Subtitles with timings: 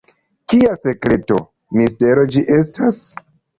[0.53, 1.37] Kia sekreto,
[1.81, 3.07] mistero ĝi estas?